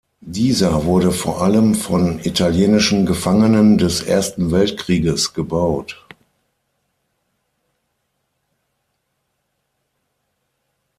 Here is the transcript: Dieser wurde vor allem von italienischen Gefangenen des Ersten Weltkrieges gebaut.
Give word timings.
Dieser 0.25 0.85
wurde 0.85 1.11
vor 1.11 1.43
allem 1.43 1.75
von 1.75 2.17
italienischen 2.21 3.05
Gefangenen 3.05 3.77
des 3.77 4.01
Ersten 4.01 4.49
Weltkrieges 4.51 5.35
gebaut. 5.35 6.03